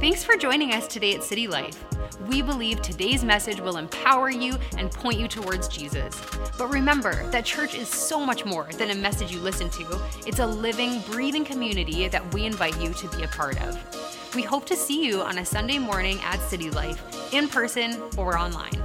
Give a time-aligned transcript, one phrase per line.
[0.00, 1.84] Thanks for joining us today at City Life.
[2.26, 6.18] We believe today's message will empower you and point you towards Jesus.
[6.56, 10.38] But remember that church is so much more than a message you listen to, it's
[10.38, 14.34] a living, breathing community that we invite you to be a part of.
[14.34, 18.38] We hope to see you on a Sunday morning at City Life, in person or
[18.38, 18.82] online.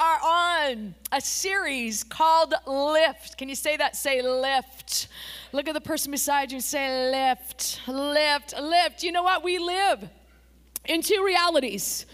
[0.00, 3.36] Are on a series called Lift.
[3.36, 3.94] Can you say that?
[3.94, 5.08] Say lift.
[5.52, 9.02] Look at the person beside you say lift, lift, lift.
[9.02, 9.44] You know what?
[9.44, 10.08] We live
[10.86, 12.06] in two realities.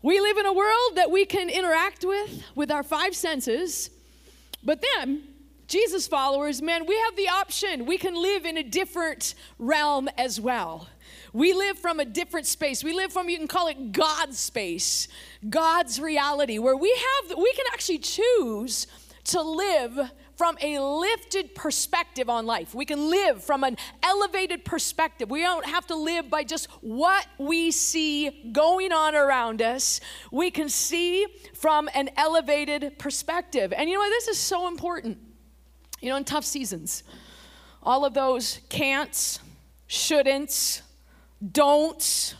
[0.00, 3.90] We live in a world that we can interact with with our five senses,
[4.64, 5.22] but then
[5.68, 7.84] Jesus followers, man, we have the option.
[7.84, 10.88] We can live in a different realm as well.
[11.32, 12.82] We live from a different space.
[12.82, 15.08] We live from, you can call it God's space,
[15.48, 18.86] God's reality, where we have, we can actually choose
[19.24, 22.74] to live from a lifted perspective on life.
[22.74, 25.30] We can live from an elevated perspective.
[25.30, 30.00] We don't have to live by just what we see going on around us.
[30.30, 33.72] We can see from an elevated perspective.
[33.72, 34.10] And you know what?
[34.10, 35.18] This is so important.
[36.02, 37.02] You know, in tough seasons,
[37.82, 39.38] all of those can'ts,
[39.88, 40.82] shouldn'ts,
[41.52, 42.34] don'ts,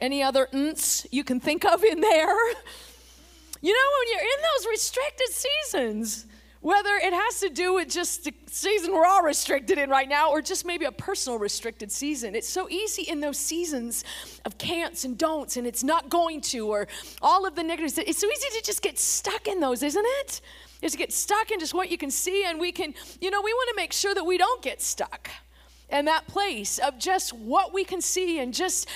[0.00, 2.36] any other nts you can think of in there.
[3.60, 6.26] You know, when you're in those restricted seasons,
[6.60, 10.30] whether it has to do with just the season we're all restricted in right now
[10.30, 14.04] or just maybe a personal restricted season, it's so easy in those seasons
[14.44, 16.88] of can'ts and don'ts and it's not going to or
[17.22, 17.98] all of the negatives.
[17.98, 20.40] It's so easy to just get stuck in those, isn't it?
[20.82, 23.40] Is to get stuck in just what you can see, and we can, you know,
[23.42, 25.28] we want to make sure that we don't get stuck
[25.90, 28.88] and that place of just what we can see and just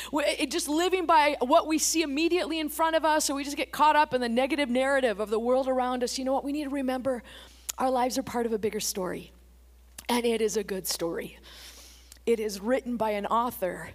[0.49, 3.31] just living by what we see immediately in front of us.
[3.31, 6.19] Or we just get caught up in the negative narrative of the world around us.
[6.19, 6.45] You know what?
[6.45, 7.23] We need to remember
[7.79, 9.33] our lives are part of a bigger story.
[10.09, 11.39] And it is a good story.
[12.27, 13.91] It is written by an author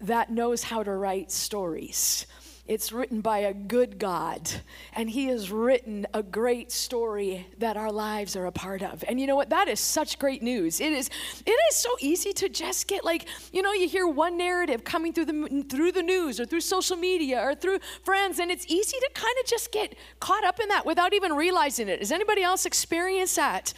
[0.00, 2.26] that knows how to write stories
[2.66, 4.48] it's written by a good God,
[4.92, 9.02] and He has written a great story that our lives are a part of.
[9.08, 9.50] And you know what?
[9.50, 10.80] That is such great news.
[10.80, 11.10] It is.
[11.44, 15.12] It is so easy to just get like you know you hear one narrative coming
[15.12, 18.96] through the through the news or through social media or through friends, and it's easy
[18.98, 21.98] to kind of just get caught up in that without even realizing it.
[21.98, 23.74] Has anybody else experienced that?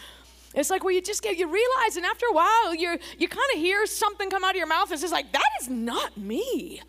[0.55, 3.51] It's like where you just get you realize, and after a while, you you kind
[3.55, 4.85] of hear something come out of your mouth.
[4.85, 6.83] And it's just like that is not me.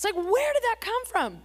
[0.00, 1.42] It's like, where did that come from?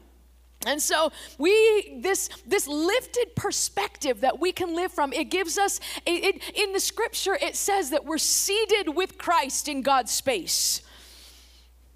[0.65, 5.81] And so we this this lifted perspective that we can live from it gives us
[6.05, 10.81] it, it, in the scripture it says that we're seated with Christ in God's space.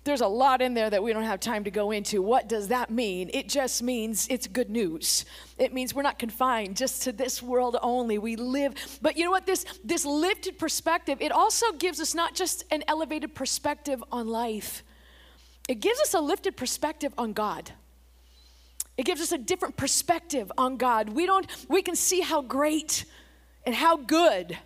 [0.03, 2.21] There's a lot in there that we don't have time to go into.
[2.21, 3.29] What does that mean?
[3.33, 5.23] It just means it's good news.
[5.57, 8.17] It means we're not confined just to this world only.
[8.17, 9.45] We live, but you know what?
[9.45, 14.83] This this lifted perspective, it also gives us not just an elevated perspective on life,
[15.69, 17.71] it gives us a lifted perspective on God.
[18.97, 21.07] It gives us a different perspective on God.
[21.07, 23.05] We don't we can see how great
[23.65, 24.57] and how good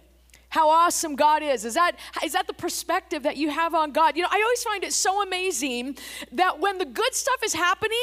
[0.54, 1.66] how awesome God is.
[1.66, 1.94] Is that,
[2.24, 4.16] is that the perspective that you have on God?
[4.16, 5.98] You know, I always find it so amazing
[6.32, 7.98] that when the good stuff is happening,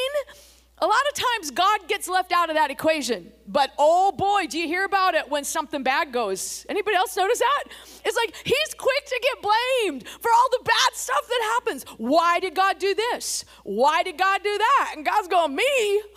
[0.83, 3.33] a lot of times God gets left out of that equation.
[3.47, 6.65] But oh boy, do you hear about it when something bad goes?
[6.69, 7.65] Anybody else notice that?
[8.05, 11.85] It's like he's quick to get blamed for all the bad stuff that happens.
[11.99, 13.45] Why did God do this?
[13.65, 14.95] Why did God do that?
[14.97, 16.03] And God's going, me?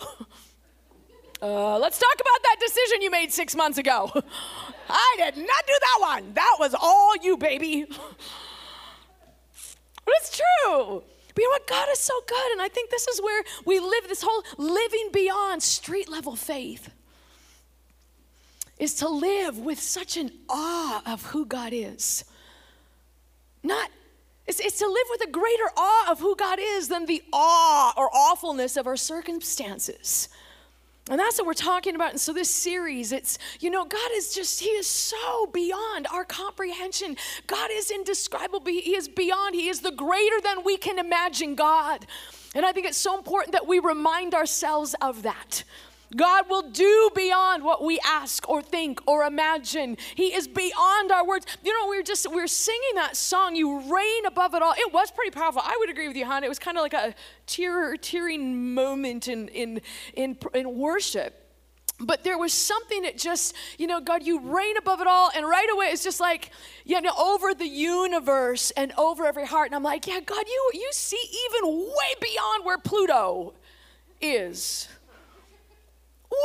[1.42, 4.10] Uh, let's talk about that decision you made six months ago.
[4.88, 6.32] I did not do that one.
[6.32, 7.84] That was all you, baby.
[7.88, 7.98] but
[10.06, 11.02] it's true.
[11.34, 11.66] But you know what?
[11.66, 12.52] God is so good.
[12.52, 16.90] And I think this is where we live this whole living beyond street level faith
[18.78, 22.24] is to live with such an awe of who God is.
[23.62, 23.90] Not,
[24.46, 27.94] it's, it's to live with a greater awe of who God is than the awe
[27.96, 30.28] or awfulness of our circumstances.
[31.10, 32.12] And that's what we're talking about.
[32.12, 36.24] And so, this series, it's, you know, God is just, He is so beyond our
[36.24, 37.16] comprehension.
[37.46, 38.66] God is indescribable.
[38.66, 42.06] He is beyond, He is the greater than we can imagine God.
[42.54, 45.64] And I think it's so important that we remind ourselves of that.
[46.16, 49.96] God will do beyond what we ask or think or imagine.
[50.14, 51.46] He is beyond our words.
[51.62, 54.74] You know, we were just we were singing that song, "You Reign Above It All."
[54.76, 55.62] It was pretty powerful.
[55.64, 56.44] I would agree with you, hon.
[56.44, 57.14] It was kind of like a
[57.46, 59.80] tear, tearing moment in in
[60.14, 61.40] in, in worship.
[62.00, 65.30] But there was something that just, you know, God, you reign above it all.
[65.34, 66.50] And right away, it's just like,
[66.84, 69.68] you know, over the universe and over every heart.
[69.68, 73.54] And I'm like, yeah, God, you, you see even way beyond where Pluto
[74.20, 74.88] is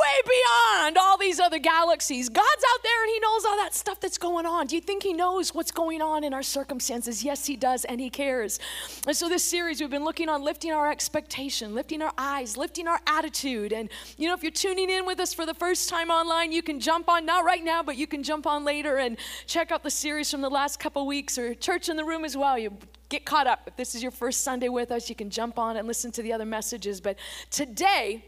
[0.01, 2.30] way beyond all these other galaxies.
[2.30, 4.68] God's out there and He knows all that stuff that's going on.
[4.68, 7.24] Do you think He knows what's going on in our circumstances?
[7.24, 8.59] Yes, He does, and He cares.
[9.07, 12.88] And so, this series, we've been looking on lifting our expectation, lifting our eyes, lifting
[12.88, 13.74] our attitude.
[13.74, 16.62] And, you know, if you're tuning in with us for the first time online, you
[16.62, 19.83] can jump on, not right now, but you can jump on later and check out
[19.83, 22.57] the series from the last couple weeks or church in the room as well.
[22.57, 22.77] You
[23.09, 23.63] get caught up.
[23.65, 26.21] If this is your first Sunday with us, you can jump on and listen to
[26.21, 27.01] the other messages.
[27.01, 27.18] But
[27.50, 28.24] today,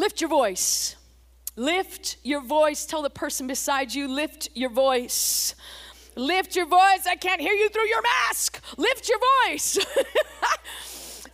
[0.00, 0.96] Lift your voice.
[1.56, 2.86] Lift your voice.
[2.86, 5.54] Tell the person beside you, lift your voice.
[6.16, 7.06] Lift your voice.
[7.06, 8.62] I can't hear you through your mask.
[8.78, 9.76] Lift your voice.
[9.96, 10.06] and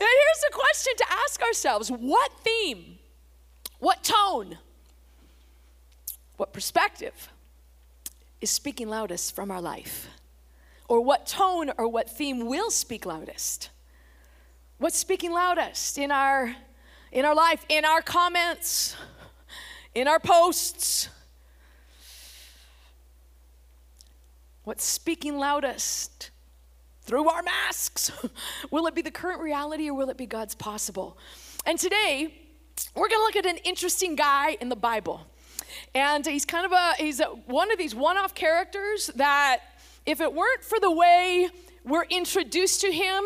[0.00, 2.98] here's a question to ask ourselves What theme,
[3.78, 4.58] what tone,
[6.36, 7.28] what perspective
[8.40, 10.08] is speaking loudest from our life?
[10.88, 13.70] Or what tone or what theme will speak loudest?
[14.78, 16.56] What's speaking loudest in our
[17.16, 18.94] in our life, in our comments,
[19.94, 21.08] in our posts.
[24.64, 26.30] What's speaking loudest?
[27.00, 28.12] Through our masks.
[28.70, 31.16] will it be the current reality or will it be God's possible?
[31.64, 32.34] And today,
[32.94, 35.26] we're going to look at an interesting guy in the Bible.
[35.94, 39.60] And he's kind of a he's a, one of these one-off characters that
[40.04, 41.48] if it weren't for the way
[41.82, 43.24] we're introduced to him,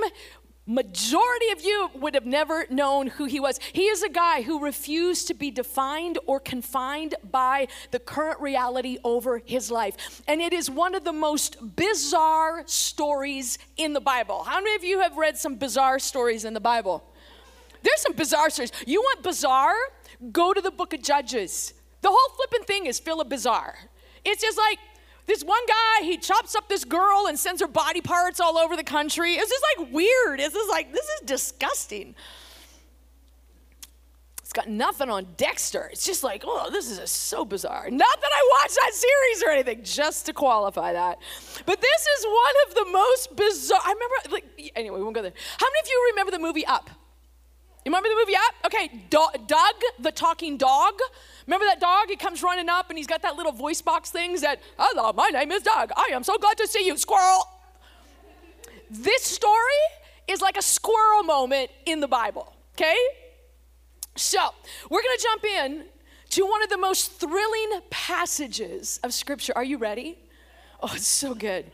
[0.66, 3.58] majority of you would have never known who he was.
[3.72, 8.98] He is a guy who refused to be defined or confined by the current reality
[9.02, 10.22] over his life.
[10.28, 14.44] And it is one of the most bizarre stories in the Bible.
[14.44, 17.04] How many of you have read some bizarre stories in the Bible?
[17.82, 18.72] There's some bizarre stories.
[18.86, 19.74] You want bizarre?
[20.32, 21.72] Go to the book of Judges.
[22.02, 23.76] The whole flipping thing is full of bizarre.
[24.24, 24.78] It's just like
[25.30, 28.74] this one guy, he chops up this girl and sends her body parts all over
[28.74, 29.34] the country.
[29.34, 30.40] It's just like weird.
[30.40, 32.16] It's just like, this is disgusting.
[34.40, 35.88] It's got nothing on Dexter.
[35.92, 37.88] It's just like, oh, this is so bizarre.
[37.92, 41.18] Not that I watched that series or anything, just to qualify that.
[41.64, 43.80] But this is one of the most bizarre.
[43.84, 45.32] I remember, like, anyway, we won't go there.
[45.58, 46.90] How many of you remember the movie Up?
[47.84, 48.66] You remember the movie Up?
[48.66, 50.94] Okay, Dug, the talking dog.
[51.46, 52.08] Remember that dog?
[52.08, 55.28] He comes running up and he's got that little voice box things that, hello, my
[55.28, 55.90] name is Dug.
[55.96, 57.48] I am so glad to see you, squirrel.
[58.90, 59.82] This story
[60.28, 62.96] is like a squirrel moment in the Bible, okay?
[64.14, 64.50] So,
[64.90, 65.84] we're gonna jump in
[66.30, 69.54] to one of the most thrilling passages of Scripture.
[69.56, 70.18] Are you ready?
[70.82, 71.70] Oh, it's so good.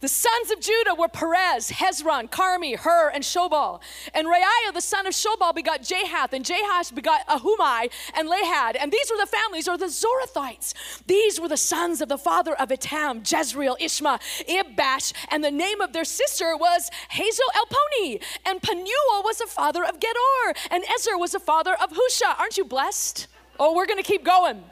[0.00, 3.80] The sons of Judah were Perez, Hezron, Carmi, Hur, and Shobal.
[4.14, 8.76] And Reaiah, the son of Shobal, begot Jahath, and Jahath begot Ahumai and Lahad.
[8.80, 10.72] And these were the families, or the Zorathites.
[11.08, 15.80] These were the sons of the father of Etam, Jezreel, Ishma, Ibbash, and the name
[15.80, 18.22] of their sister was Hazel Elponi.
[18.46, 22.38] And Penuel was the father of Gedor, and Ezer was the father of Husha.
[22.38, 23.26] Aren't you blessed?
[23.58, 24.62] Oh, we're going to keep going.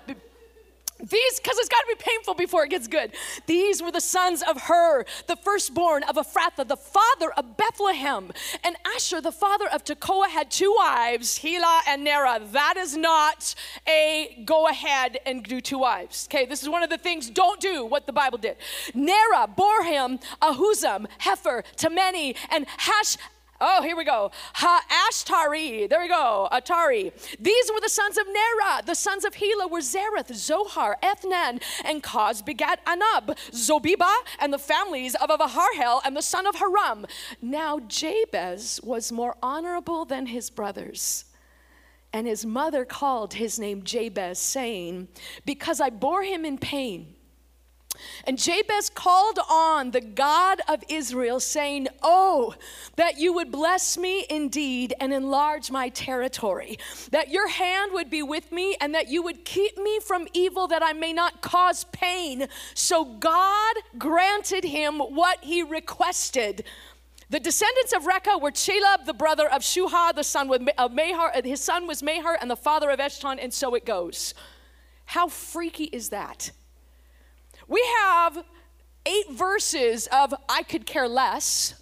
[0.99, 3.13] These, because it's got to be painful before it gets good.
[3.47, 8.33] These were the sons of Hur, the firstborn of Ephrathah, the father of Bethlehem.
[8.65, 12.41] And Asher, the father of Tekoa, had two wives, Helah and Nera.
[12.53, 13.55] That is not
[13.87, 16.27] a go ahead and do two wives.
[16.31, 18.57] Okay, this is one of the things don't do what the Bible did.
[18.95, 23.19] Nera bore him Ahuzam, Hefer, Temeni, and Hash
[23.61, 24.31] Oh, here we go.
[24.55, 25.89] Ha-ashtari.
[25.89, 26.49] There we go.
[26.53, 27.13] Atari.
[27.41, 28.83] These were the sons of Nera.
[28.85, 34.59] The sons of Helah were Zereth, Zohar, Ethnan, and Koz begat Anab, Zobiba, and the
[34.59, 37.07] families of Aviharhel and the son of Haram.
[37.41, 41.25] Now Jabez was more honorable than his brothers.
[42.13, 45.09] And his mother called his name Jabez, saying,
[45.45, 47.16] Because I bore him in pain.
[48.25, 52.55] And Jabez called on the God of Israel, saying, Oh,
[52.97, 56.79] that you would bless me indeed and enlarge my territory,
[57.11, 60.67] that your hand would be with me, and that you would keep me from evil,
[60.69, 62.49] that I may not cause pain.
[62.75, 66.65] So God granted him what he requested.
[67.29, 71.33] The descendants of Rechah were Chaleb, the brother of Shuha, the son of Mahar.
[71.35, 74.33] Uh, his son was Mahar, and the father of Eshton, and so it goes.
[75.07, 76.53] How freaky is that?
[77.69, 78.45] We have
[79.05, 81.75] eight verses of I could care less.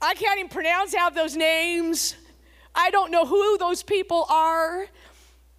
[0.00, 2.14] I can't even pronounce half those names.
[2.74, 4.86] I don't know who those people are.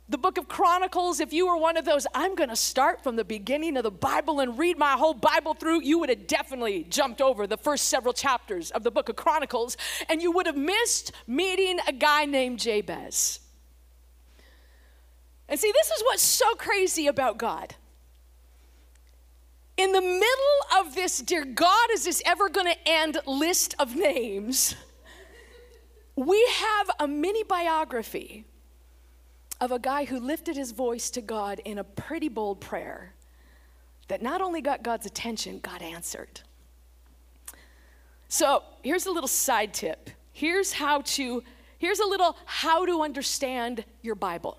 [0.08, 3.16] The book of Chronicles, if you were one of those, I'm going to start from
[3.16, 6.84] the beginning of the Bible and read my whole Bible through, you would have definitely
[6.90, 9.78] jumped over the first several chapters of the book of Chronicles,
[10.08, 13.40] and you would have missed meeting a guy named Jabez.
[15.48, 17.76] And see, this is what's so crazy about God
[19.80, 23.96] in the middle of this, dear God, is this ever going to end list of
[23.96, 24.76] names?
[26.18, 28.44] We have a mini biography
[29.62, 33.14] of a guy who lifted his voice to God in a pretty bold prayer
[34.10, 36.42] that not only got God's attention, God answered.
[38.28, 40.10] So here's a little side tip.
[40.34, 41.42] Here's how to,
[41.78, 44.58] here's a little how to understand your Bible.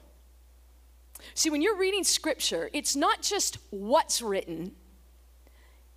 [1.34, 4.72] See, when you're reading scripture, it's not just what's written,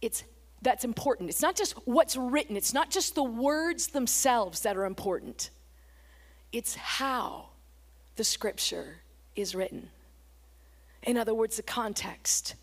[0.03, 0.23] it's
[0.61, 1.29] that's important.
[1.29, 5.49] It's not just what's written, it's not just the words themselves that are important.
[6.51, 7.49] It's how
[8.15, 9.01] the scripture
[9.35, 9.89] is written.
[11.01, 12.55] In other words, the context.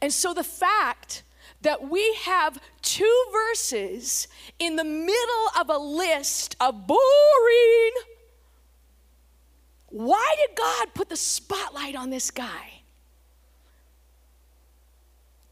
[0.00, 1.22] And so the fact
[1.62, 7.92] that we have two verses in the middle of a list of boring.
[9.88, 12.77] Why did God put the spotlight on this guy?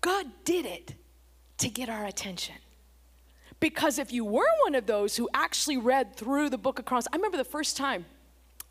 [0.07, 0.95] God did it
[1.59, 2.55] to get our attention.
[3.59, 7.09] Because if you were one of those who actually read through the book of Chronicles,
[7.13, 8.05] I remember the first time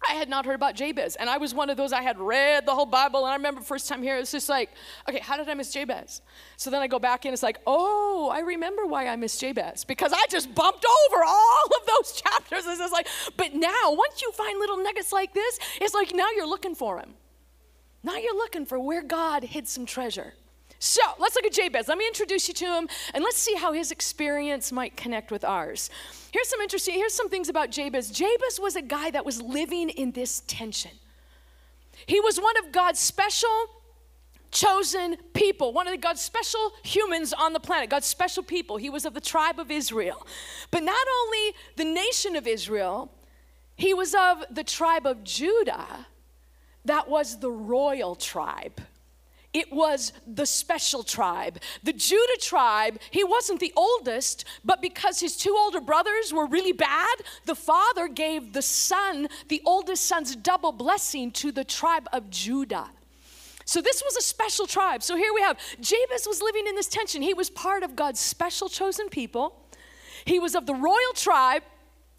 [0.08, 2.65] I had not heard about Jabez, and I was one of those I had read
[2.65, 4.70] the whole Bible, and I remember first time here, it's just like,
[5.10, 6.22] okay, how did I miss Jabez?
[6.56, 9.84] So then I go back in, it's like, oh, I remember why I missed Jabez
[9.84, 12.65] because I just bumped over all of those chapters.
[12.65, 16.27] It's just like, but now once you find little nuggets like this, it's like now
[16.34, 17.13] you're looking for him.
[18.04, 20.34] Now you're looking for where God hid some treasure.
[20.79, 21.88] So let's look at Jabez.
[21.88, 25.44] Let me introduce you to him and let's see how his experience might connect with
[25.44, 25.89] ours.
[26.32, 28.12] Here's some interesting, here's some things about Jabez.
[28.12, 30.91] Jabez was a guy that was living in this tension.
[32.05, 33.50] He was one of God's special
[34.51, 38.77] chosen people, one of God's special humans on the planet, God's special people.
[38.77, 40.25] He was of the tribe of Israel.
[40.72, 43.12] But not only the nation of Israel,
[43.75, 46.08] he was of the tribe of Judah,
[46.86, 48.82] that was the royal tribe.
[49.55, 51.59] It was the special tribe.
[51.81, 56.74] The Judah tribe, he wasn't the oldest, but because his two older brothers were really
[56.74, 62.29] bad, the father gave the son, the oldest son's double blessing to the tribe of
[62.29, 62.89] Judah.
[63.63, 65.01] So this was a special tribe.
[65.01, 67.21] So here we have Jabez was living in this tension.
[67.21, 69.55] He was part of God's special chosen people.
[70.25, 71.63] He was of the royal tribe.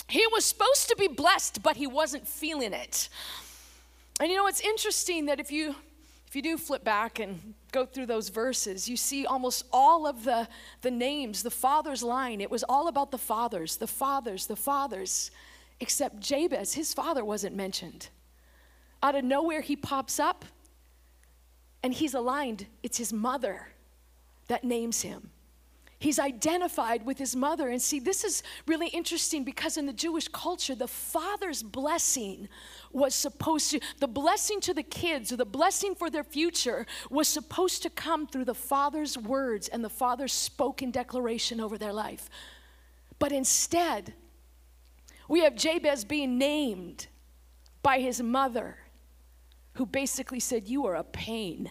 [0.08, 3.10] He was supposed to be blessed, but he wasn't feeling it.
[4.20, 5.74] And you know, it's interesting that if you
[6.36, 10.46] you do flip back and go through those verses, you see almost all of the,
[10.82, 12.40] the names, the father's line.
[12.40, 15.30] It was all about the fathers, the fathers, the fathers,
[15.80, 18.10] except Jabez, his father wasn't mentioned.
[19.02, 20.44] Out of nowhere, he pops up
[21.82, 22.66] and he's aligned.
[22.82, 23.68] It's his mother
[24.48, 25.30] that names him.
[25.98, 27.68] He's identified with his mother.
[27.70, 32.48] And see, this is really interesting because in the Jewish culture, the father's blessing
[32.92, 37.28] was supposed to, the blessing to the kids or the blessing for their future was
[37.28, 42.28] supposed to come through the father's words and the father's spoken declaration over their life.
[43.18, 44.12] But instead,
[45.28, 47.06] we have Jabez being named
[47.82, 48.76] by his mother,
[49.74, 51.70] who basically said, You are a pain.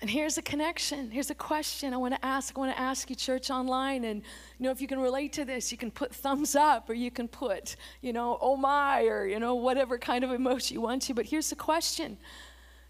[0.00, 1.10] And here's a connection.
[1.10, 2.54] Here's a question I want to ask.
[2.56, 4.04] I want to ask you, church online.
[4.04, 4.22] And,
[4.58, 7.10] you know, if you can relate to this, you can put thumbs up or you
[7.10, 11.02] can put, you know, oh my, or, you know, whatever kind of emoji you want
[11.02, 11.14] to.
[11.14, 12.18] But here's the question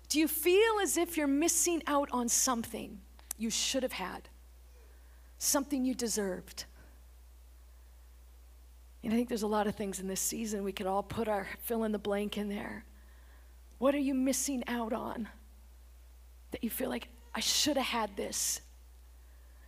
[0.08, 3.00] Do you feel as if you're missing out on something
[3.38, 4.28] you should have had?
[5.38, 6.64] Something you deserved?
[9.04, 11.28] And I think there's a lot of things in this season we could all put
[11.28, 12.84] our fill in the blank in there.
[13.78, 15.28] What are you missing out on?
[16.56, 18.62] That you feel like, I should have had this.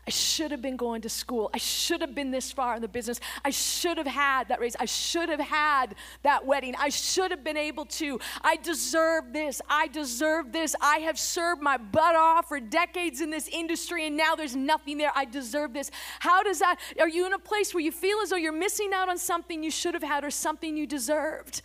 [0.06, 1.50] I should have been going to school.
[1.52, 3.20] I should have been this far in the business.
[3.44, 4.74] I should have had that raise.
[4.80, 6.74] I should have had that wedding.
[6.78, 8.18] I should have been able to.
[8.40, 9.60] I deserve this.
[9.68, 10.74] I deserve this.
[10.80, 14.96] I have served my butt off for decades in this industry and now there's nothing
[14.96, 15.12] there.
[15.14, 15.90] I deserve this.
[16.20, 16.76] How does that?
[16.98, 19.62] Are you in a place where you feel as though you're missing out on something
[19.62, 21.60] you should have had or something you deserved?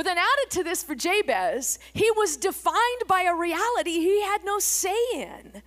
[0.00, 4.42] But then added to this for Jabez, he was defined by a reality he had
[4.46, 5.60] no say in.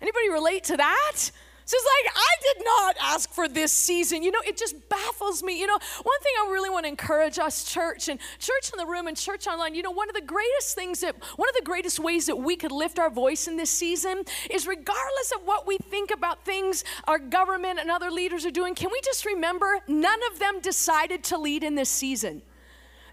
[0.00, 1.14] Anybody relate to that?
[1.14, 4.24] So it's like, I did not ask for this season.
[4.24, 5.60] You know, it just baffles me.
[5.60, 8.86] You know, one thing I really want to encourage us, church, and church in the
[8.86, 11.64] room and church online, you know, one of the greatest things that, one of the
[11.64, 15.64] greatest ways that we could lift our voice in this season is regardless of what
[15.64, 19.78] we think about things our government and other leaders are doing, can we just remember
[19.86, 22.42] none of them decided to lead in this season?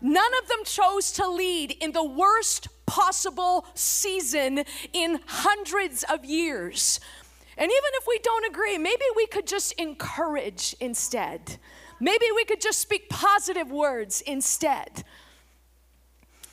[0.04, 7.00] None of them chose to lead in the worst possible season in hundreds of years.
[7.58, 11.58] And even if we don't agree, maybe we could just encourage instead.
[12.02, 15.06] Maybe we could just speak positive words instead.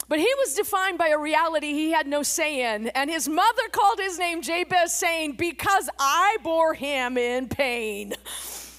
[0.09, 2.89] But he was defined by a reality he had no say in.
[2.89, 8.15] And his mother called his name Jabez, saying, Because I bore him in pain.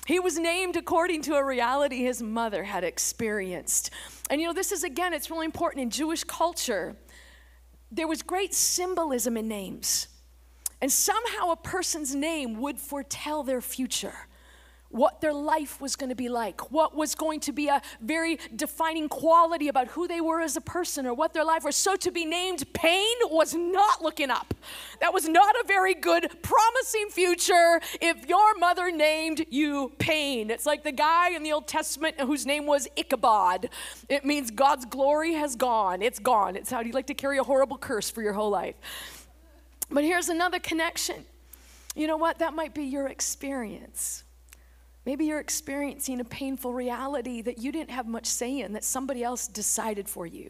[0.05, 3.91] He was named according to a reality his mother had experienced.
[4.31, 6.95] And you know, this is again, it's really important in Jewish culture.
[7.91, 10.07] There was great symbolism in names.
[10.81, 14.15] And somehow a person's name would foretell their future
[14.91, 18.37] what their life was going to be like, what was going to be a very
[18.55, 21.75] defining quality about who they were as a person or what their life was.
[21.75, 24.53] So to be named pain was not looking up.
[24.99, 30.49] That was not a very good, promising future if your mother named you pain.
[30.51, 33.69] It's like the guy in the Old Testament whose name was Ichabod.
[34.09, 36.01] It means God's glory has gone.
[36.01, 36.55] It's gone.
[36.55, 38.75] It's how do you like to carry a horrible curse for your whole life.
[39.89, 41.25] But here's another connection.
[41.95, 42.39] You know what?
[42.39, 44.23] That might be your experience.
[45.05, 49.23] Maybe you're experiencing a painful reality that you didn't have much say in, that somebody
[49.23, 50.49] else decided for you.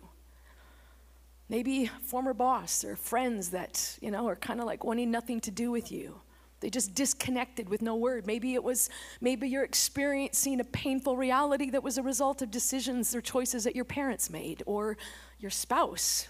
[1.48, 5.52] Maybe former boss or friends that, you know, are kind of like wanting nothing to
[5.52, 6.20] do with you.
[6.60, 8.28] They just disconnected with no word.
[8.28, 8.90] Maybe it was,
[9.20, 13.76] maybe you're experiencing a painful reality that was a result of decisions or choices that
[13.76, 14.98] your parents made or
[15.40, 16.28] your spouse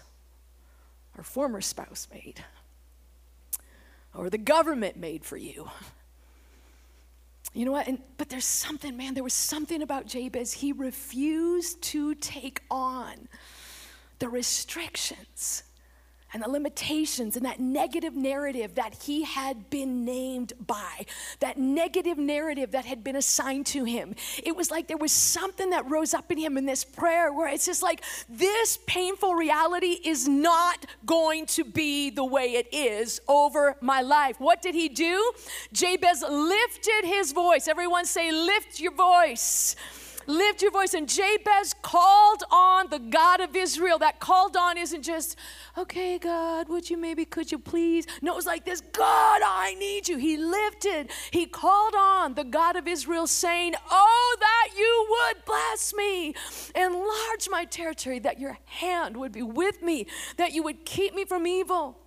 [1.18, 2.42] or former spouse made
[4.14, 5.70] or the government made for you.
[7.54, 7.86] You know what?
[7.86, 10.52] And, but there's something, man, there was something about Jabez.
[10.52, 13.28] He refused to take on
[14.18, 15.64] the restrictions
[16.32, 21.06] and the limitations and that negative narrative that he had been named by,
[21.40, 24.14] that negative narrative that had been assigned to him.
[24.42, 27.48] It was like there was something that rose up in him in this prayer where
[27.48, 33.20] it's just like, this painful reality is not going to be the way it is
[33.28, 34.40] over my life.
[34.40, 35.32] What did he do?
[35.72, 37.68] Jabez lifted his voice.
[37.68, 39.76] Everyone say, lift your voice.
[40.26, 40.94] Lift your voice.
[40.94, 43.98] And Jabez called on the God of Israel.
[43.98, 45.36] That called on isn't just,
[45.76, 48.06] okay, God, would you maybe, could you please?
[48.20, 50.18] No, it was like this God, I need you.
[50.18, 55.94] He lifted, he called on the God of Israel, saying, Oh, that you would bless
[55.94, 56.34] me,
[56.74, 61.24] enlarge my territory, that your hand would be with me, that you would keep me
[61.24, 62.01] from evil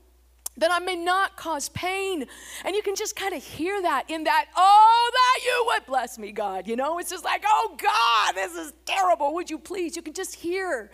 [0.57, 2.25] that I may not cause pain.
[2.63, 6.17] And you can just kind of hear that in that, oh, that you would bless
[6.17, 6.67] me, God.
[6.67, 9.33] You know, it's just like, oh, God, this is terrible.
[9.33, 9.95] Would you please?
[9.95, 10.89] You can just hear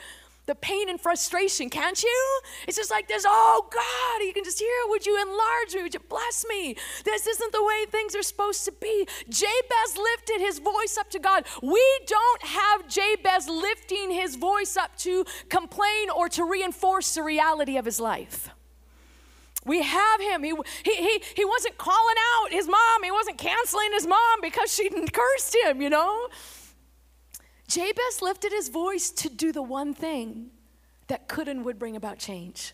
[0.47, 2.41] the pain and frustration, can't you?
[2.67, 5.83] It's just like this, oh, God, you can just hear, would you enlarge me?
[5.83, 6.75] Would you bless me?
[7.05, 9.07] This isn't the way things are supposed to be.
[9.29, 11.45] Jabez lifted his voice up to God.
[11.61, 17.77] We don't have Jabez lifting his voice up to complain or to reinforce the reality
[17.77, 18.49] of his life.
[19.65, 20.43] We have him.
[20.43, 23.03] He, he, he, he wasn't calling out his mom.
[23.03, 26.27] He wasn't canceling his mom because she cursed him, you know?
[27.67, 30.49] Jabez lifted his voice to do the one thing
[31.07, 32.73] that could and would bring about change.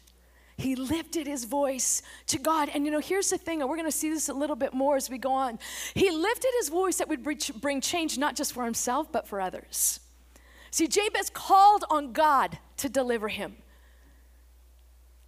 [0.58, 2.70] He lifted his voice to God.
[2.74, 4.74] And you know, here's the thing, and we're going to see this a little bit
[4.74, 5.60] more as we go on.
[5.94, 10.00] He lifted his voice that would bring change not just for himself, but for others.
[10.72, 13.58] See, Jabez called on God to deliver him.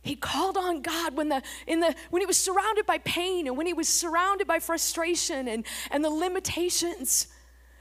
[0.10, 3.56] He called on God when, the, in the, when he was surrounded by pain and
[3.56, 7.28] when he was surrounded by frustration and, and the limitations.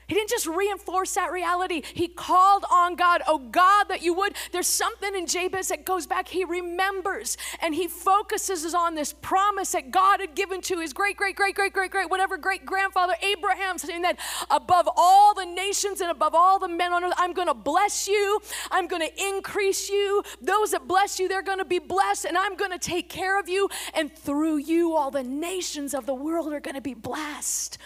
[0.09, 1.83] He didn't just reinforce that reality.
[1.93, 4.35] He called on God, oh God, that you would.
[4.53, 6.29] There's something in Jabez that goes back.
[6.29, 11.19] He remembers and he focuses on this promise that God had given to his great,
[11.19, 14.19] great, great, great, great, great, whatever great grandfather Abraham, saying that
[14.51, 18.09] above all the nations and above all the men on earth, I'm going to bless
[18.09, 18.41] you.
[18.71, 20.23] I'm going to increase you.
[20.41, 23.39] Those that bless you, they're going to be blessed, and I'm going to take care
[23.39, 23.69] of you.
[23.93, 27.77] And through you, all the nations of the world are going to be blessed.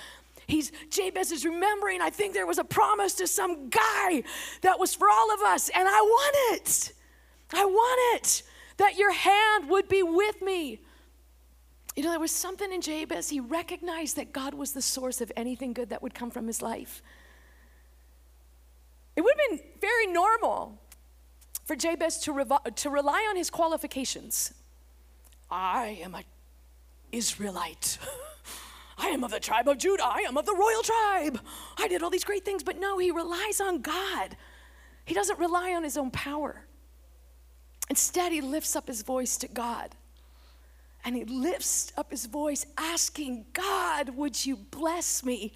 [0.53, 4.23] He's Jabez is remembering, I think there was a promise to some guy
[4.61, 6.93] that was for all of us, and I want it.
[7.55, 8.43] I want it.
[8.77, 10.83] That your hand would be with me.
[11.97, 13.31] You know, there was something in Jabez.
[13.31, 16.61] He recognized that God was the source of anything good that would come from his
[16.61, 17.03] life.
[19.17, 20.79] It would have been very normal
[21.65, 24.53] for Jabez to, revo- to rely on his qualifications.
[25.51, 26.25] I am an
[27.11, 27.97] Israelite.
[29.03, 30.05] I am of the tribe of Judah.
[30.05, 31.41] I am of the royal tribe.
[31.77, 32.63] I did all these great things.
[32.63, 34.37] But no, he relies on God.
[35.05, 36.65] He doesn't rely on his own power.
[37.91, 39.97] Instead, he lifts up his voice to God.
[41.05, 45.53] And he lifts up his voice asking, God, would you bless me?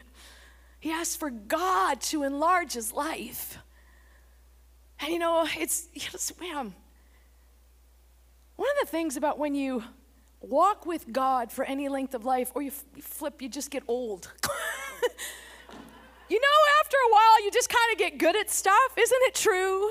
[0.81, 3.59] He asks for God to enlarge his life.
[4.99, 6.75] And you know, it's, it's man,
[8.57, 9.85] one of the things about when you
[10.41, 13.71] walk with God for any length of life, or you, f- you flip, you just
[13.71, 14.31] get old.
[16.29, 18.97] you know, after a while, you just kind of get good at stuff.
[18.97, 19.91] Isn't it true?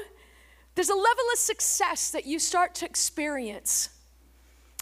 [0.75, 3.89] There's a level of success that you start to experience.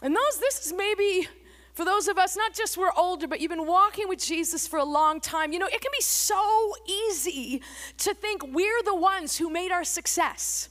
[0.02, 1.28] And those, this is maybe
[1.74, 4.78] for those of us, not just we're older, but you've been walking with Jesus for
[4.78, 7.62] a long time, you know, it can be so easy
[7.98, 10.68] to think we're the ones who made our success.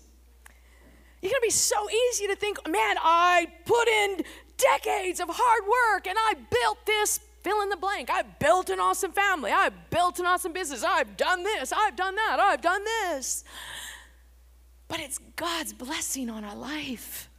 [1.21, 4.23] It can be so easy to think, man, I put in
[4.57, 8.09] decades of hard work and I built this fill in the blank.
[8.09, 9.51] I built an awesome family.
[9.51, 10.83] I built an awesome business.
[10.83, 11.73] I've done this.
[11.73, 12.39] I've done that.
[12.39, 13.43] I've done this.
[14.87, 17.29] But it's God's blessing on our life.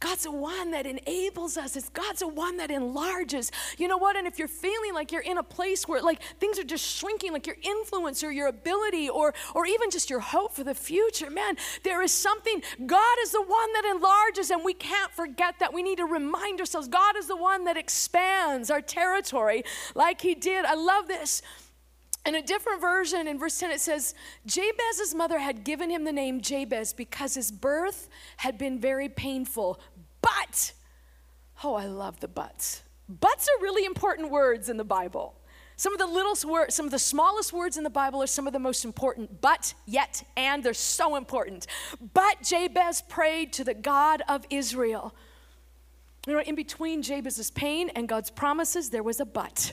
[0.00, 1.76] God's the one that enables us.
[1.76, 3.52] It's God's the one that enlarges.
[3.76, 4.16] You know what?
[4.16, 7.32] And if you're feeling like you're in a place where like things are just shrinking,
[7.34, 11.28] like your influence or your ability or or even just your hope for the future,
[11.28, 12.62] man, there is something.
[12.86, 15.74] God is the one that enlarges, and we can't forget that.
[15.74, 20.34] We need to remind ourselves God is the one that expands our territory like He
[20.34, 20.64] did.
[20.64, 21.42] I love this.
[22.26, 26.12] In a different version, in verse 10, it says, Jabez's mother had given him the
[26.12, 29.80] name Jabez because his birth had been very painful.
[30.20, 30.72] But,
[31.64, 32.82] oh, I love the buts.
[33.08, 35.34] Buts are really important words in the Bible.
[35.76, 38.46] Some of the littlest words, some of the smallest words in the Bible are some
[38.46, 39.40] of the most important.
[39.40, 41.66] But, yet, and they're so important.
[42.12, 45.14] But Jabez prayed to the God of Israel.
[46.26, 49.72] You know, in between Jabez's pain and God's promises, there was a but.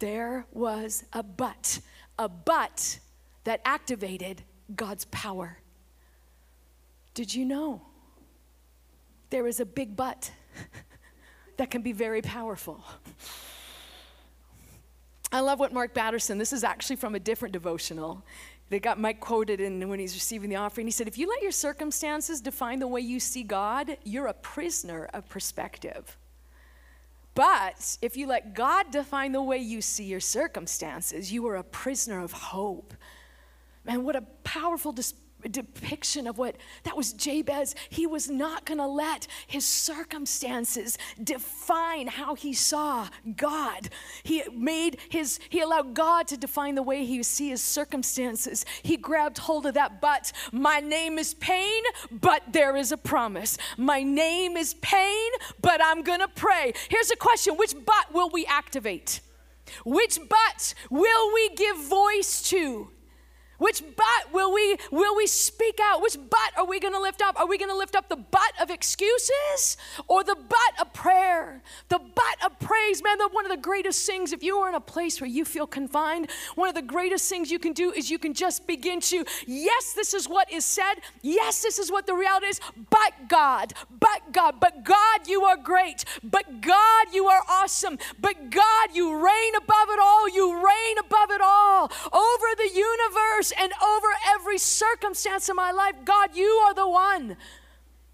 [0.00, 1.78] There was a but.
[2.18, 2.98] A but
[3.44, 4.42] that activated
[4.74, 5.58] God's power.
[7.14, 7.82] Did you know?
[9.32, 10.30] There is a big but
[11.56, 12.84] that can be very powerful.
[15.32, 18.22] I love what Mark Batterson, this is actually from a different devotional.
[18.68, 20.86] They got Mike quoted in when he's receiving the offering.
[20.86, 24.34] He said, If you let your circumstances define the way you see God, you're a
[24.34, 26.18] prisoner of perspective.
[27.34, 31.64] But if you let God define the way you see your circumstances, you are a
[31.64, 32.92] prisoner of hope.
[33.86, 35.14] Man, what a powerful dis-
[35.48, 37.74] depiction of what that was Jabez.
[37.88, 43.88] He was not going to let his circumstances define how he saw God.
[44.22, 48.64] He made his he allowed God to define the way he see his circumstances.
[48.82, 53.56] He grabbed hold of that but my name is pain, but there is a promise.
[53.76, 56.72] My name is pain, but I'm going to pray.
[56.88, 59.20] Here's a question, which but will we activate?
[59.84, 62.90] Which but will we give voice to?
[63.62, 66.02] Which butt will we will we speak out?
[66.02, 67.38] Which butt are we going to lift up?
[67.38, 69.76] Are we going to lift up the butt of excuses
[70.08, 71.62] or the butt of prayer?
[71.88, 73.18] The butt of praise, man.
[73.30, 76.28] One of the greatest things, if you are in a place where you feel confined,
[76.56, 79.92] one of the greatest things you can do is you can just begin to, yes,
[79.92, 80.94] this is what is said.
[81.22, 82.60] Yes, this is what the reality is.
[82.90, 86.04] But God, but God, but God, you are great.
[86.24, 87.96] But God, you are awesome.
[88.20, 90.28] But God, you reign above it all.
[90.28, 95.94] You reign above it all over the universe and over every circumstance in my life.
[96.04, 97.36] God, you are the one.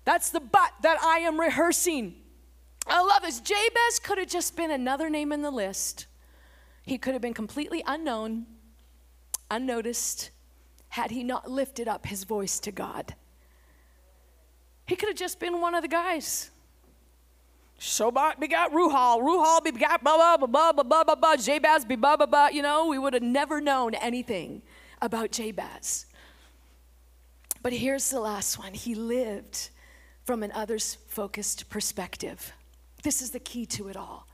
[0.05, 2.15] That's the but that I am rehearsing.
[2.87, 3.41] I love this.
[3.41, 6.07] Jabez could have just been another name in the list.
[6.85, 8.47] He could have been completely unknown,
[9.51, 10.31] unnoticed,
[10.89, 13.15] had he not lifted up his voice to God.
[14.87, 16.51] He could have just been one of the guys.
[17.79, 22.17] Shobat begot Ruhal, Ruhal begot blah blah blah blah blah blah blah, Jabez be blah
[22.17, 22.49] blah blah.
[22.49, 24.63] You know, we would have never known anything
[25.01, 26.07] about Jabez.
[27.63, 29.71] But here's the last one he lived
[30.25, 32.53] from an others focused perspective.
[33.03, 34.27] This is the key to it all.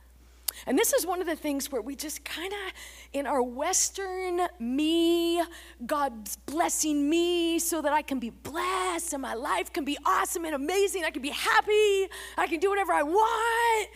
[0.67, 2.73] And this is one of the things where we just kind of,
[3.13, 5.43] in our Western me,
[5.85, 10.45] God's blessing me so that I can be blessed and my life can be awesome
[10.45, 11.05] and amazing.
[11.05, 12.09] I can be happy.
[12.39, 13.89] I can do whatever I want.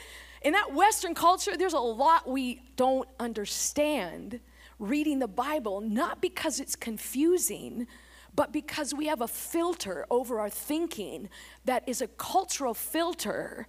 [0.42, 4.40] In that Western culture, there's a lot we don't understand
[4.78, 7.86] reading the Bible, not because it's confusing,
[8.34, 11.28] but because we have a filter over our thinking
[11.64, 13.66] that is a cultural filter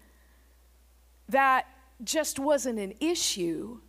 [1.28, 1.66] that
[2.04, 3.80] just wasn't an issue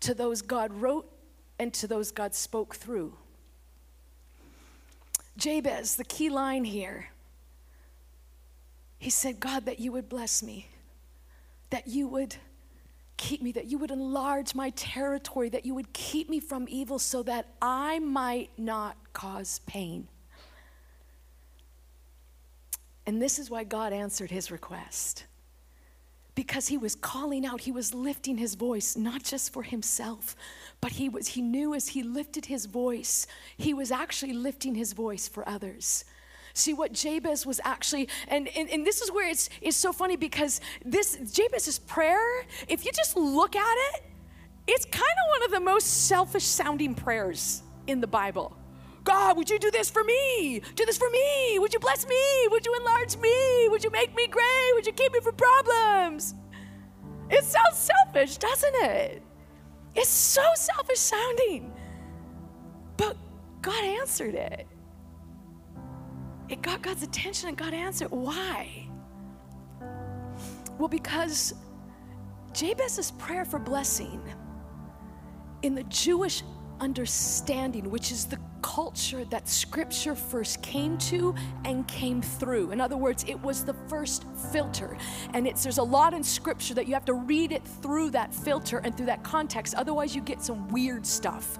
[0.00, 1.10] to those God wrote
[1.58, 3.14] and to those God spoke through.
[5.36, 7.10] Jabez, the key line here,
[8.98, 10.68] he said, God, that you would bless me,
[11.70, 12.36] that you would
[13.18, 16.98] keep me, that you would enlarge my territory, that you would keep me from evil
[16.98, 20.08] so that I might not cause pain.
[23.04, 25.26] And this is why God answered his request.
[26.34, 30.36] Because he was calling out, he was lifting his voice, not just for himself,
[30.80, 33.26] but he, was, he knew as he lifted his voice,
[33.56, 36.04] he was actually lifting his voice for others.
[36.54, 40.16] See what Jabez was actually, and, and, and this is where it's, it's so funny
[40.16, 44.02] because this Jabez's prayer, if you just look at it,
[44.66, 48.56] it's kind of one of the most selfish sounding prayers in the Bible.
[49.04, 50.60] God, would you do this for me?
[50.74, 51.58] Do this for me.
[51.58, 52.20] Would you bless me?
[52.50, 53.68] Would you enlarge me?
[53.70, 54.70] Would you make me great?
[54.74, 56.34] Would you keep me from problems?
[57.30, 59.22] It sounds selfish, doesn't it?
[59.94, 61.72] It's so selfish sounding.
[62.98, 63.16] But
[63.62, 64.66] God answered it.
[66.48, 68.10] It got God's attention and God answered.
[68.10, 68.88] Why?
[70.78, 71.54] Well, because
[72.52, 74.22] Jabez's prayer for blessing
[75.62, 76.42] in the Jewish
[76.80, 81.34] understanding, which is the culture that scripture first came to
[81.64, 82.70] and came through.
[82.70, 84.96] In other words, it was the first filter.
[85.34, 88.34] And it's there's a lot in scripture that you have to read it through that
[88.34, 89.74] filter and through that context.
[89.74, 91.58] Otherwise, you get some weird stuff.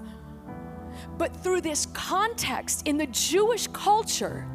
[1.19, 4.47] But through this context in the Jewish culture,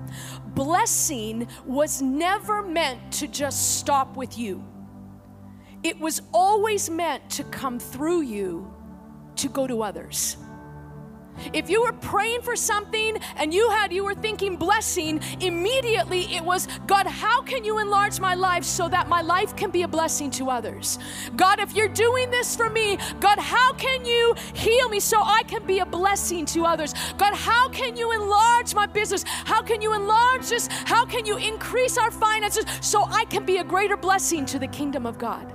[0.55, 4.65] blessing was never meant to just stop with you.
[5.83, 8.75] It was always meant to come through you
[9.37, 10.39] to go to others.
[11.53, 16.45] If you were praying for something and you had you were thinking blessing, immediately it
[16.45, 19.89] was God, how can you enlarge my life so that my life can be a
[19.89, 20.99] blessing to others?
[21.37, 25.43] God, if you're doing this for me, God, how can you heal me so I
[25.47, 26.95] can be a blessing to others?
[27.19, 29.25] God, how can you enlarge my business?
[29.27, 30.69] How can you enlarge this?
[30.85, 34.69] How can you increase our finances so I can be a greater blessing to the
[34.69, 35.53] kingdom of God?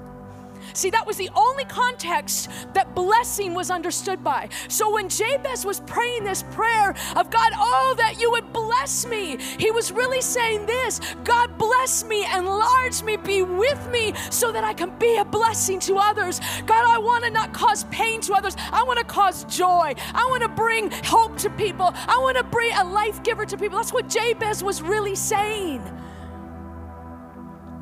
[0.74, 4.50] See, that was the only context that blessing was understood by.
[4.68, 9.38] So when Jabez was praying this prayer of God, oh, that you would bless me,
[9.58, 14.64] he was really saying this God, bless me, enlarge me, be with me so that
[14.64, 16.40] I can be a blessing to others.
[16.66, 19.94] God, I want to not cause pain to others, I want to cause joy.
[20.14, 23.58] I want to bring hope to people, I want to bring a life giver to
[23.58, 23.78] people.
[23.78, 25.82] That's what Jabez was really saying.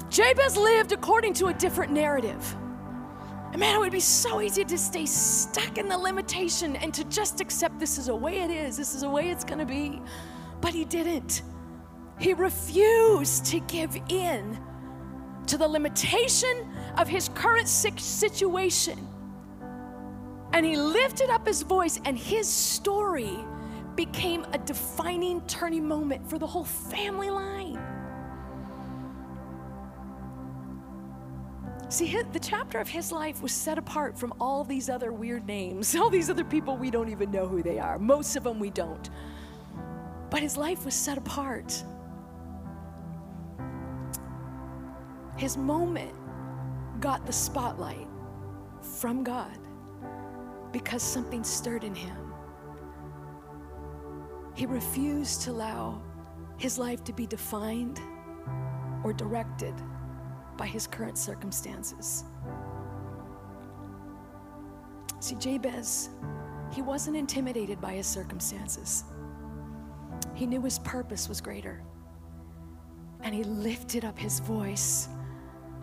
[0.10, 2.56] Jabez lived according to a different narrative.
[3.58, 7.42] Man, it would be so easy to stay stuck in the limitation and to just
[7.42, 10.00] accept this is the way it is, this is the way it's going to be.
[10.62, 11.42] But he didn't.
[12.20, 14.60] He refused to give in
[15.48, 19.08] to the limitation of his current situation.
[20.54, 23.40] And he lifted up his voice, and his story
[23.96, 27.57] became a defining turning moment for the whole family line.
[31.90, 35.96] See, the chapter of his life was set apart from all these other weird names,
[35.96, 37.98] all these other people we don't even know who they are.
[37.98, 39.10] Most of them we don't.
[40.30, 41.84] But his life was set apart.
[45.38, 46.14] His moment
[47.00, 48.08] got the spotlight
[48.82, 49.58] from God
[50.74, 52.34] because something stirred in him.
[54.56, 56.02] He refused to allow
[56.58, 58.02] his life to be defined
[59.04, 59.76] or directed
[60.58, 62.24] by his current circumstances.
[65.20, 66.10] See, Jabez,
[66.72, 69.04] he wasn't intimidated by his circumstances.
[70.34, 71.82] He knew his purpose was greater.
[73.22, 75.10] And he lifted up his voice.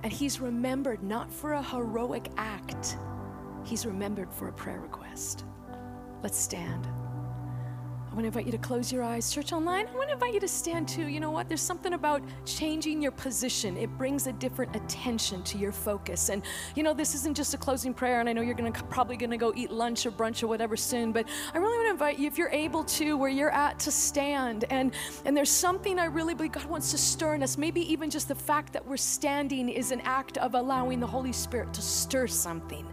[0.03, 2.97] And he's remembered not for a heroic act,
[3.65, 5.45] he's remembered for a prayer request.
[6.23, 6.87] Let's stand.
[8.14, 9.33] I want to invite you to close your eyes.
[9.33, 11.09] Church online, I want to invite you to stand too.
[11.09, 11.48] You know what?
[11.48, 13.77] There's something about changing your position.
[13.77, 16.29] It brings a different attention to your focus.
[16.29, 16.44] And
[16.77, 19.37] you know, this isn't just a closing prayer, and I know you're gonna probably gonna
[19.37, 22.29] go eat lunch or brunch or whatever soon, but I really want to invite you,
[22.29, 24.64] if you're able to, where you're at, to stand.
[24.70, 27.59] And and there's something I really believe God wants to stir in us.
[27.59, 31.33] Maybe even just the fact that we're standing is an act of allowing the Holy
[31.33, 32.87] Spirit to stir something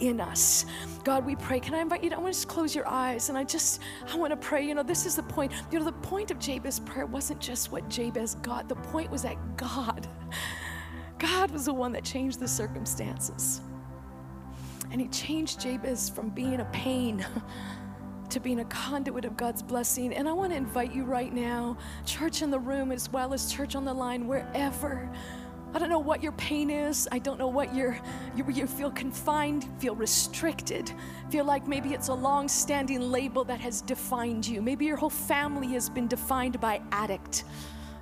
[0.00, 0.66] in us.
[1.02, 1.60] God, we pray.
[1.60, 3.80] Can I invite you to I want to just close your eyes and I just
[4.12, 5.52] I want to pray you know, this is the point.
[5.70, 9.22] You know, the point of Jabez's prayer wasn't just what Jabez got, the point was
[9.22, 10.08] that God,
[11.18, 13.60] God was the one that changed the circumstances.
[14.90, 17.24] And He changed Jabez from being a pain.
[18.28, 20.12] to being a conduit of God's blessing.
[20.12, 23.52] And I want to invite you right now, church in the room as well as
[23.52, 25.08] church on the line, wherever
[25.74, 27.08] I don't know what your pain is.
[27.12, 27.94] I don't know what you,
[28.34, 30.92] you feel confined, feel restricted,
[31.30, 34.62] feel like maybe it's a long standing label that has defined you.
[34.62, 37.44] Maybe your whole family has been defined by addict.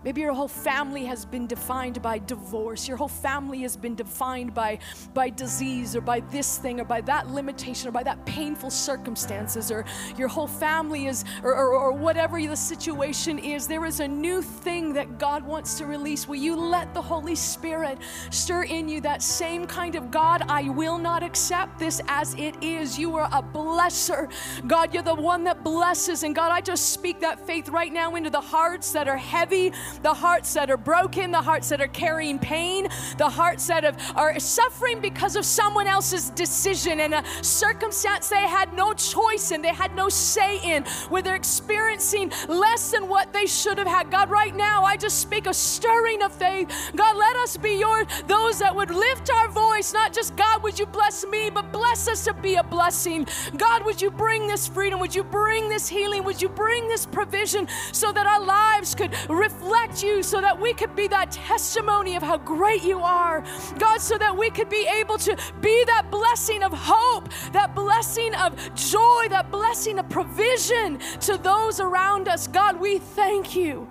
[0.05, 2.87] Maybe your whole family has been defined by divorce.
[2.87, 4.79] Your whole family has been defined by,
[5.15, 9.71] by disease or by this thing or by that limitation or by that painful circumstances
[9.71, 9.85] or
[10.19, 13.67] your whole family is, or, or, or whatever the situation is.
[13.67, 16.29] There is a new thing that God wants to release.
[16.29, 17.99] Will you let the Holy Spirit
[18.31, 20.43] stir in you that same kind of God?
[20.49, 22.99] I will not accept this as it is.
[22.99, 24.31] You are a blesser.
[24.67, 26.25] God, you're the one that blesses.
[26.25, 29.73] And God, I just speak that faith right now into the hearts that are heavy
[30.03, 33.99] the hearts that are broken, the hearts that are carrying pain, the hearts that have,
[34.17, 39.63] are suffering because of someone else's decision and a circumstance they had no choice in,
[39.63, 44.11] they had no say in, where they're experiencing less than what they should have had.
[44.11, 46.69] God, right now, I just speak a stirring of faith.
[46.95, 50.79] God, let us be your those that would lift our voice, not just God, would
[50.79, 53.27] you bless me, but bless us to be a blessing.
[53.57, 55.01] God, would you bring this freedom?
[55.01, 56.25] Would you bring this healing?
[56.25, 60.75] Would you bring this provision so that our lives could reflect you, so that we
[60.75, 63.45] could be that testimony of how great you are?
[63.79, 68.35] God, so that we could be able to be that blessing of hope, that blessing
[68.35, 72.47] of joy, that blessing of provision to those around us.
[72.47, 73.89] God, we thank you.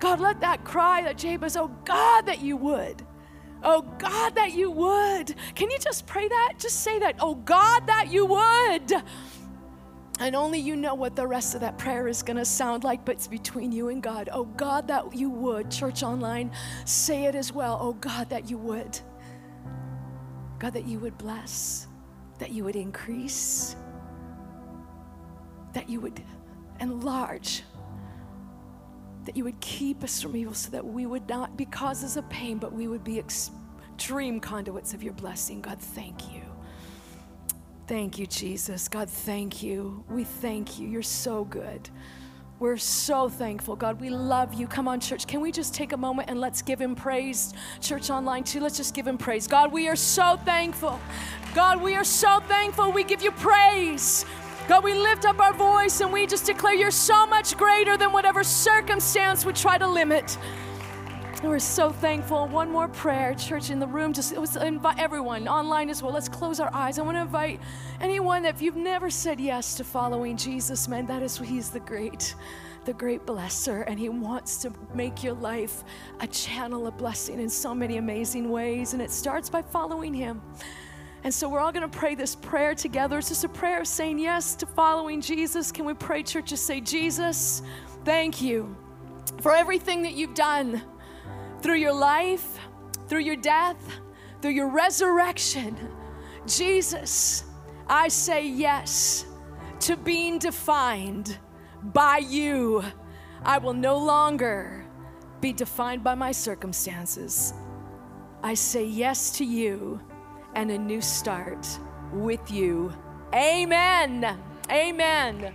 [0.00, 3.04] God, let that cry that Jabez, oh God, that you would.
[3.62, 5.34] Oh God, that you would.
[5.54, 6.54] Can you just pray that?
[6.58, 7.16] Just say that.
[7.18, 9.02] Oh God, that you would.
[10.20, 13.04] And only you know what the rest of that prayer is going to sound like,
[13.04, 14.28] but it's between you and God.
[14.32, 15.70] Oh God, that you would.
[15.70, 16.50] Church online,
[16.84, 17.78] say it as well.
[17.80, 18.98] Oh God, that you would.
[20.58, 21.86] God, that you would bless,
[22.40, 23.76] that you would increase,
[25.72, 26.20] that you would
[26.80, 27.62] enlarge,
[29.24, 32.28] that you would keep us from evil so that we would not be causes of
[32.28, 35.60] pain, but we would be extreme conduits of your blessing.
[35.60, 36.47] God, thank you.
[37.88, 38.86] Thank you, Jesus.
[38.86, 40.04] God, thank you.
[40.10, 40.86] We thank you.
[40.86, 41.88] You're so good.
[42.58, 43.98] We're so thankful, God.
[43.98, 44.66] We love you.
[44.66, 45.26] Come on, church.
[45.26, 47.54] Can we just take a moment and let's give him praise?
[47.80, 48.60] Church online, too.
[48.60, 49.46] Let's just give him praise.
[49.46, 51.00] God, we are so thankful.
[51.54, 52.92] God, we are so thankful.
[52.92, 54.26] We give you praise.
[54.68, 58.12] God, we lift up our voice and we just declare you're so much greater than
[58.12, 60.36] whatever circumstance would try to limit.
[61.42, 62.48] We're so thankful.
[62.48, 64.12] One more prayer, church in the room.
[64.12, 66.12] Just invite everyone online as well.
[66.12, 66.98] Let's close our eyes.
[66.98, 67.60] I want to invite
[68.00, 71.78] anyone that if you've never said yes to following Jesus, man, that is He's the
[71.78, 72.34] great,
[72.86, 75.84] the great blesser, and He wants to make your life
[76.18, 78.92] a channel of blessing in so many amazing ways.
[78.92, 80.42] And it starts by following Him.
[81.22, 83.16] And so we're all going to pray this prayer together.
[83.18, 85.70] It's just a prayer of saying yes to following Jesus.
[85.70, 86.46] Can we pray, church?
[86.46, 87.62] Just say, Jesus,
[88.04, 88.76] thank you
[89.40, 90.82] for everything that you've done
[91.60, 92.58] through your life,
[93.08, 94.00] through your death,
[94.40, 95.76] through your resurrection.
[96.46, 97.44] Jesus,
[97.88, 99.26] I say yes
[99.80, 101.38] to being defined
[101.82, 102.84] by you.
[103.44, 104.84] I will no longer
[105.40, 107.54] be defined by my circumstances.
[108.42, 110.00] I say yes to you
[110.54, 111.66] and a new start
[112.12, 112.92] with you.
[113.34, 114.38] Amen.
[114.70, 115.54] Amen.